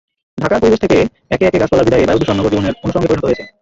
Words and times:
ঢাকার 0.37 0.61
পরিবেশ 0.61 0.79
থেকে 0.83 0.97
একে 1.31 1.45
একে 1.45 1.61
গাছপালার 1.61 1.85
বিদায়ে 1.87 2.07
বায়ুদূষণ 2.07 2.35
নগরজীবনের 2.37 2.75
অনুষঙ্গে 2.83 3.09
পরিণত 3.09 3.25
হয়েছে। 3.27 3.43